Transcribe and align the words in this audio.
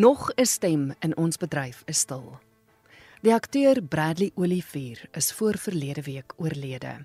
Nog 0.00 0.32
'n 0.34 0.44
stem 0.44 0.94
in 0.98 1.16
ons 1.16 1.36
bedryf 1.36 1.82
is 1.84 1.98
stil. 1.98 2.38
Die 3.20 3.32
akteur 3.32 3.82
Bradley 3.82 4.30
Olivier 4.34 5.08
is 5.12 5.32
voor 5.32 5.58
verlede 5.58 6.02
week 6.02 6.32
oorlede. 6.36 7.04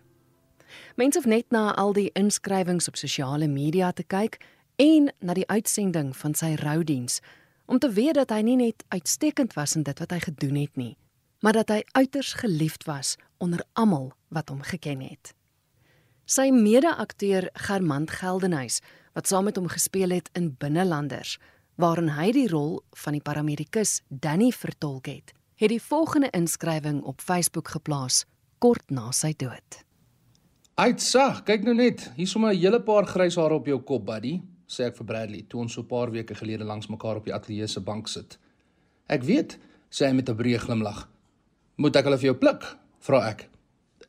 Mense 0.96 1.18
hoef 1.18 1.28
net 1.28 1.46
na 1.50 1.76
al 1.76 1.94
die 1.94 2.10
inskrywings 2.14 2.88
op 2.88 2.96
sosiale 2.96 3.48
media 3.48 3.92
te 3.92 4.04
kyk 4.04 4.38
en 4.76 5.14
na 5.20 5.34
die 5.34 5.48
uitsending 5.48 6.18
van 6.18 6.34
sy 6.34 6.54
roudiens 6.54 7.20
om 7.66 7.80
te 7.80 7.90
weet 7.90 8.14
dat 8.14 8.30
hy 8.30 8.42
nie 8.42 8.56
net 8.56 8.84
uitstekend 8.88 9.54
was 9.54 9.76
in 9.76 9.84
dit 9.84 10.00
wat 10.00 10.12
hy 10.12 10.20
gedoen 10.20 10.56
het 10.56 10.76
nie, 10.76 10.98
maar 11.40 11.54
dat 11.54 11.70
hy 11.70 11.84
uiters 11.92 12.34
geliefd 12.34 12.84
was 12.84 13.16
onder 13.38 13.66
almal 13.74 14.14
wat 14.28 14.50
hom 14.50 14.62
geken 14.62 15.02
het. 15.02 15.34
Sy 16.26 16.50
mede-akteur 16.50 17.50
Germant 17.54 18.12
Geldenhuys, 18.12 18.82
wat 19.14 19.28
saam 19.28 19.44
met 19.44 19.56
hom 19.56 19.68
gespeel 19.68 20.10
het 20.10 20.30
in 20.34 20.56
Binnelanders, 20.58 21.40
waarin 21.76 22.10
hy 22.16 22.32
die 22.32 22.48
rol 22.48 22.80
van 23.04 23.14
die 23.18 23.24
paramedikus 23.24 24.02
Danny 24.10 24.52
vertolk 24.52 25.08
het, 25.08 25.34
het 25.56 25.70
die 25.70 25.82
volgende 25.82 26.30
inskrywing 26.36 27.02
op 27.04 27.22
Facebook 27.22 27.68
geplaas 27.68 28.24
kort 28.60 28.92
na 28.92 29.12
sy 29.12 29.34
dood. 29.38 29.84
Uitsag, 30.76 31.44
kyk 31.48 31.64
nou 31.64 31.76
net, 31.76 32.12
hier 32.16 32.28
sommer 32.28 32.54
'n 32.54 32.60
hele 32.60 32.82
paar 32.82 33.06
grys 33.06 33.36
hare 33.36 33.54
op 33.54 33.66
jou 33.68 33.80
kop, 33.80 34.06
buddy, 34.06 34.42
sê 34.68 34.88
ek 34.88 34.98
vir 34.98 35.06
Bradley 35.06 35.46
toe 35.48 35.62
ons 35.62 35.74
so 35.74 35.82
'n 35.82 35.88
paar 35.88 36.12
weke 36.12 36.36
gelede 36.36 36.64
langs 36.64 36.88
mekaar 36.88 37.16
op 37.18 37.26
die 37.26 37.34
ateljee 37.34 37.68
se 37.68 37.80
bank 37.80 38.08
sit. 38.08 38.38
Ek 39.08 39.24
weet, 39.24 39.58
sê 39.90 40.08
hy 40.08 40.14
met 40.14 40.30
'n 40.30 40.36
breë 40.36 40.60
glimlag. 40.60 41.08
Moet 41.78 41.96
ek 41.96 42.04
hulle 42.06 42.18
vir 42.18 42.26
jou 42.32 42.36
pluk? 42.36 42.78
vra 43.00 43.30
ek. 43.30 43.50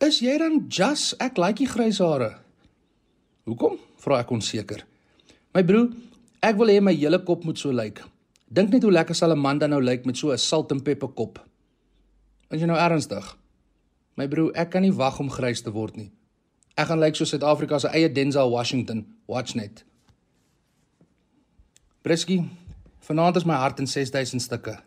Is 0.01 0.21
jy 0.21 0.39
dan 0.39 0.67
Jas? 0.69 1.15
Ek 1.21 1.39
like 1.39 1.59
die 1.59 1.67
grys 1.67 1.99
hare. 1.99 2.39
Hoekom? 3.47 3.79
vra 3.99 4.21
ek 4.21 4.31
onseker. 4.31 4.85
My 5.55 5.63
broer, 5.63 5.89
ek 6.47 6.59
wil 6.61 6.71
hê 6.71 6.79
my 6.83 6.95
hele 6.95 7.19
kop 7.27 7.45
moet 7.45 7.59
so 7.59 7.75
lyk. 7.75 8.03
Dink 8.47 8.71
net 8.71 8.85
hoe 8.87 8.93
lekker 8.93 9.17
sal 9.19 9.33
'n 9.33 9.39
man 9.39 9.59
dan 9.59 9.71
nou 9.71 9.83
lyk 9.83 10.07
met 10.07 10.17
so 10.17 10.31
'n 10.31 10.39
salt 10.39 10.71
en 10.73 10.81
peper 10.81 11.09
kop. 11.09 11.41
Is 12.51 12.61
jy 12.61 12.67
nou 12.67 12.79
ernstig? 12.79 13.37
My 14.17 14.29
broer, 14.29 14.53
ek 14.55 14.71
kan 14.71 14.83
nie 14.83 14.93
wag 14.93 15.19
om 15.21 15.31
grys 15.31 15.61
te 15.63 15.71
word 15.71 15.97
nie. 15.97 16.13
Ek 16.77 16.87
gaan 16.87 17.01
lyk 17.01 17.17
soos 17.17 17.29
Suid-Afrika 17.29 17.79
se 17.79 17.89
eie 17.89 18.13
Denzel 18.13 18.51
Washington. 18.51 19.07
Watch 19.27 19.55
net. 19.55 19.85
Brisky, 22.03 22.49
vanaand 23.01 23.37
is 23.37 23.45
my 23.45 23.55
hart 23.55 23.81
in 23.81 23.87
6000 23.87 24.41
stukke. 24.41 24.79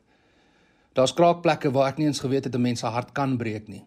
Daar's 0.93 1.13
kraakplekke 1.13 1.71
waar 1.71 1.89
ek 1.89 1.97
nie 1.97 2.05
eens 2.05 2.19
geweet 2.19 2.43
het 2.43 2.55
'n 2.55 2.61
mens 2.61 2.79
se 2.79 2.87
hart 2.87 3.11
kan 3.11 3.37
breek 3.37 3.67
nie. 3.67 3.85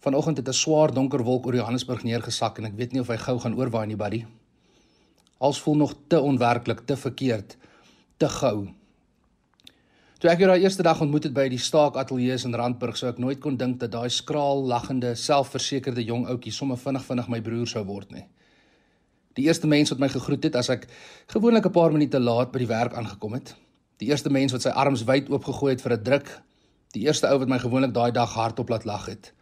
Vanoggend 0.00 0.36
het 0.36 0.48
'n 0.48 0.52
swaar 0.52 0.94
donker 0.94 1.24
wolk 1.24 1.46
oor 1.46 1.54
Johannesburg 1.54 2.02
neergesak 2.02 2.58
en 2.58 2.64
ek 2.64 2.76
weet 2.76 2.92
nie 2.92 3.00
of 3.00 3.08
hy 3.08 3.16
gou 3.16 3.38
gaan 3.38 3.54
oorwaai 3.54 3.86
nie, 3.86 3.96
buddy. 3.96 4.24
Als 5.38 5.60
voel 5.60 5.76
nog 5.76 5.94
te 6.06 6.20
onwerklik, 6.20 6.80
te 6.86 6.96
verkeerd, 6.96 7.56
te 8.16 8.28
gou. 8.28 8.68
Toe 10.16 10.30
ek 10.32 10.40
jou 10.40 10.48
daai 10.48 10.62
eerste 10.64 10.82
dag 10.82 11.00
ontmoet 11.04 11.26
het 11.28 11.34
by 11.36 11.44
die 11.52 11.60
Staak 11.60 11.98
Ateljee 12.00 12.38
in 12.48 12.54
Randburg, 12.56 12.96
sou 12.96 13.10
ek 13.10 13.18
nooit 13.20 13.40
kon 13.40 13.58
dink 13.60 13.76
dat 13.82 13.92
daai 13.92 14.08
skraal, 14.08 14.64
lagende, 14.64 15.12
selfversekerde 15.14 16.04
jong 16.04 16.24
ouetjie 16.32 16.54
sommer 16.56 16.80
vinnig 16.80 17.04
vinnig 17.04 17.28
my 17.28 17.40
broer 17.44 17.68
sou 17.68 17.84
word 17.84 18.14
nie. 18.16 18.24
Die 19.36 19.44
eerste 19.44 19.68
mens 19.68 19.92
wat 19.92 20.00
my 20.00 20.08
gegroet 20.08 20.48
het 20.48 20.56
as 20.56 20.70
ek 20.72 20.86
gewoonlik 21.28 21.66
'n 21.66 21.72
paar 21.72 21.92
minute 21.92 22.18
laat 22.18 22.52
by 22.52 22.58
die 22.58 22.72
werk 22.72 22.94
aangekom 22.96 23.34
het. 23.34 23.54
Die 24.00 24.08
eerste 24.08 24.30
mens 24.30 24.52
wat 24.52 24.62
sy 24.62 24.72
arms 24.72 25.04
wyd 25.04 25.28
oopgegooi 25.28 25.72
het 25.72 25.82
vir 25.82 25.92
'n 25.92 26.02
druk. 26.02 26.42
Die 26.92 27.04
eerste 27.04 27.28
ou 27.28 27.38
wat 27.38 27.48
my 27.48 27.58
gewoonlik 27.58 27.92
daai 27.92 28.12
dag 28.12 28.32
hardop 28.32 28.68
laat 28.68 28.84
lag 28.84 29.06
het. 29.06 29.32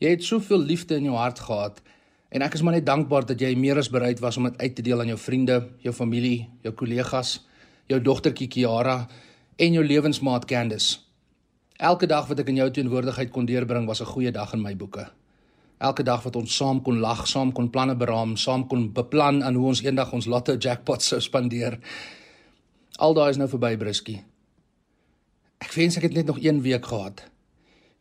Jy 0.00 0.08
het 0.08 0.24
soveel 0.24 0.58
liefde 0.58 0.96
in 0.96 1.04
jou 1.04 1.16
hart 1.16 1.38
gehad 1.38 1.82
en 2.30 2.42
ek 2.42 2.54
is 2.54 2.62
maar 2.62 2.74
net 2.74 2.86
dankbaar 2.86 3.26
dat 3.26 3.40
jy 3.40 3.54
meer 3.56 3.78
as 3.78 3.90
bereid 3.90 4.20
was 4.20 4.36
om 4.36 4.44
dit 4.48 4.60
uit 4.60 4.74
te 4.74 4.82
deel 4.82 5.00
aan 5.00 5.12
jou 5.12 5.18
vriende, 5.18 5.60
jou 5.82 5.94
familie, 5.94 6.48
jou 6.62 6.74
kollegas, 6.74 7.46
jou 7.86 8.00
dogtertjie 8.00 8.48
Kiara 8.48 9.06
en 9.56 9.72
jou 9.72 9.84
lewensmaat 9.84 10.44
Candice. 10.44 10.98
Elke 11.76 12.06
dag 12.08 12.26
wat 12.28 12.40
ek 12.40 12.48
in 12.48 12.56
jou 12.62 12.70
teenwoordigheid 12.72 13.30
kon 13.30 13.46
deurbring 13.46 13.86
was 13.86 14.00
'n 14.00 14.12
goeie 14.12 14.32
dag 14.32 14.52
in 14.54 14.62
my 14.62 14.76
boeke. 14.76 15.10
Elke 15.78 16.02
dag 16.02 16.22
wat 16.24 16.36
ons 16.36 16.56
saam 16.56 16.82
kon 16.82 17.00
lag, 17.00 17.26
saam 17.28 17.52
kon 17.52 17.70
planne 17.70 17.96
beraam, 17.96 18.36
saam 18.36 18.66
kon 18.66 18.92
beplan 18.92 19.42
aan 19.44 19.54
hoe 19.54 19.66
ons 19.66 19.82
eendag 19.82 20.12
ons 20.12 20.26
lotto 20.26 20.56
jackpot 20.56 21.02
sou 21.02 21.20
spandeer. 21.20 21.78
Al 22.96 23.14
daai 23.14 23.30
is 23.30 23.36
nou 23.36 23.48
verby, 23.48 23.76
Brisky. 23.76 24.22
Ek 25.60 25.72
wens 25.72 25.96
ek 25.96 26.02
het 26.02 26.14
net 26.14 26.26
nog 26.26 26.38
1 26.40 26.62
week 26.62 26.86
gehad. 26.86 27.26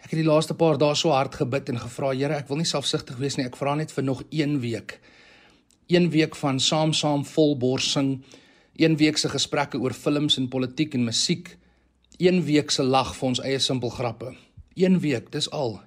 Ek 0.05 0.11
het 0.13 0.19
die 0.21 0.27
laaste 0.27 0.53
paar 0.53 0.77
dae 0.77 0.93
so 0.93 1.09
hard 1.09 1.33
gebid 1.33 1.71
en 1.71 1.79
gevra, 1.81 2.11
Here, 2.13 2.35
ek 2.37 2.49
wil 2.51 2.59
nie 2.61 2.69
selfsugtig 2.69 3.17
wees 3.17 3.39
nie. 3.39 3.47
Ek 3.49 3.55
vra 3.57 3.71
net 3.73 3.89
vir 3.89 4.03
nog 4.05 4.19
1 4.29 4.59
week. 4.61 4.99
1 5.89 6.11
week 6.13 6.35
van 6.37 6.59
saam 6.61 6.91
saam 6.93 7.23
vol 7.25 7.55
bors 7.57 7.87
sing, 7.95 8.19
een 8.77 8.97
week 9.01 9.17
se 9.17 9.31
gesprekke 9.33 9.79
oor 9.81 9.95
films 9.97 10.37
en 10.37 10.45
politiek 10.49 10.93
en 10.93 11.07
musiek, 11.07 11.55
een 12.21 12.43
week 12.45 12.69
se 12.71 12.83
lag 12.85 13.15
vir 13.17 13.27
ons 13.31 13.41
eie 13.41 13.59
simpel 13.59 13.89
grappe. 13.89 14.35
Een 14.77 14.99
week, 15.01 15.31
dis 15.33 15.49
al. 15.49 15.79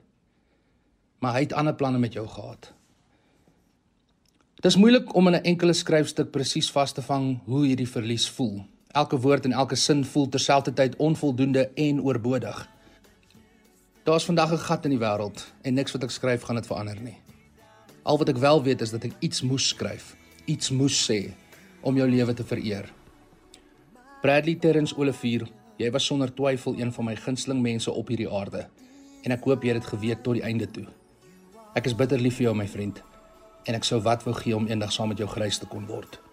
Maar 1.23 1.37
hy 1.37 1.45
het 1.47 1.55
ander 1.55 1.77
planne 1.79 1.99
met 2.03 2.19
jou 2.19 2.27
gehad. 2.27 2.73
Dit 4.59 4.67
is 4.73 4.79
moeilik 4.83 5.15
om 5.15 5.31
in 5.31 5.35
'n 5.35 5.47
enkele 5.53 5.73
skryfstuk 5.73 6.31
presies 6.31 6.71
vas 6.71 6.93
te 6.93 7.03
vang 7.03 7.39
hoe 7.47 7.67
hierdie 7.67 7.89
verlies 7.89 8.29
voel. 8.29 8.67
Elke 8.89 9.21
woord 9.21 9.45
en 9.45 9.53
elke 9.53 9.77
sin 9.77 10.05
voel 10.05 10.29
terselfdertyd 10.29 10.97
onvoldoende 10.97 11.71
en 11.75 12.03
oorbodig. 12.03 12.78
Daar's 14.09 14.25
vandag 14.25 14.53
'n 14.53 14.59
gat 14.59 14.85
in 14.85 14.91
die 14.91 14.99
wêreld 14.99 15.53
en 15.63 15.75
niks 15.75 15.93
wat 15.93 16.03
ek 16.03 16.11
skryf 16.11 16.43
gaan 16.43 16.57
dit 16.57 16.67
verander 16.67 17.01
nie. 17.01 17.19
Al 18.03 18.19
wat 18.19 18.29
ek 18.29 18.37
wel 18.37 18.63
weet 18.63 18.81
is 18.81 18.91
dat 18.91 19.05
ek 19.05 19.13
iets 19.19 19.43
moes 19.43 19.69
skryf, 19.69 20.17
iets 20.45 20.71
moes 20.71 21.11
sê 21.11 21.31
om 21.81 21.97
jou 21.97 22.09
lewe 22.09 22.35
te 22.35 22.45
vereer. 22.45 22.93
Bradley 24.23 24.55
Terrence 24.55 24.97
Olivier, 24.97 25.49
jy 25.77 25.91
was 25.91 26.05
sonder 26.05 26.35
twyfel 26.35 26.75
een 26.79 26.93
van 26.93 27.05
my 27.05 27.17
gunsteling 27.17 27.61
mense 27.63 27.91
op 27.93 28.09
hierdie 28.09 28.31
aarde 28.31 28.69
en 29.23 29.33
ek 29.33 29.45
hoop 29.45 29.63
jy 29.63 29.69
het 29.73 29.83
dit 29.83 29.91
geweet 29.91 30.23
tot 30.23 30.35
die 30.35 30.43
einde 30.43 30.71
toe. 30.71 30.87
Ek 31.75 31.87
is 31.87 31.95
bitter 31.95 32.19
lief 32.19 32.37
vir 32.37 32.45
jou 32.45 32.55
my 32.55 32.69
vriend 32.69 33.03
en 33.65 33.75
ek 33.75 33.85
sou 33.85 34.01
wat 34.01 34.25
wou 34.25 34.35
gee 34.35 34.57
om 34.57 34.67
eendag 34.67 34.93
saam 34.93 35.09
met 35.09 35.19
jou 35.19 35.29
grys 35.29 35.59
te 35.59 35.67
kon 35.67 35.87
word. 35.87 36.28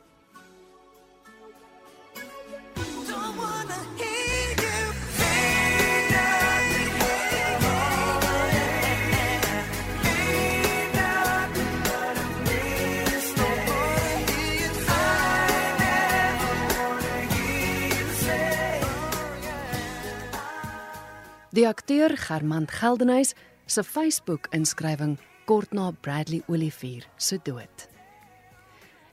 Die 21.56 21.68
akteur 21.68 22.18
Germant 22.18 22.72
Geldenhuys 22.72 23.30
se 23.66 23.84
Facebook-inskrywing 23.84 25.14
kort 25.48 25.72
na 25.72 25.92
Bradley 26.02 26.42
Olivier 26.52 27.06
se 27.16 27.38
dood. 27.44 27.86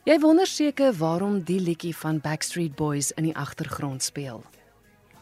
Jy 0.03 0.17
wonder 0.19 0.49
seker 0.51 0.91
waarom 0.99 1.37
die 1.47 1.61
liedjie 1.63 1.93
van 1.95 2.19
Backstreet 2.19 2.75
Boys 2.75 3.13
in 3.15 3.29
die 3.29 3.37
agtergrond 3.39 4.03
speel. 4.03 4.43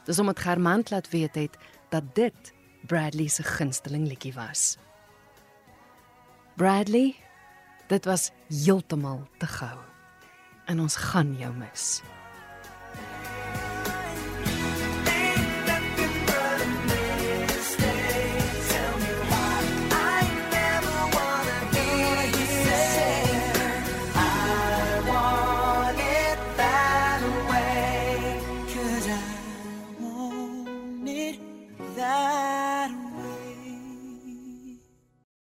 Dis 0.09 0.19
omdat 0.19 0.41
Germant 0.41 0.91
laat 0.91 1.11
weet 1.13 1.37
het 1.37 1.59
dat 1.93 2.09
dit 2.17 2.55
Bradley 2.89 3.29
se 3.29 3.45
gunsteling 3.45 4.07
liedjie 4.09 4.33
was. 4.33 4.79
Bradley, 6.57 7.13
dit 7.93 8.09
was 8.09 8.31
heeltemal 8.49 9.27
te 9.37 9.51
gou. 9.59 9.77
En 10.73 10.81
ons 10.81 10.97
gaan 10.97 11.37
jou 11.37 11.53
mis. 11.53 12.01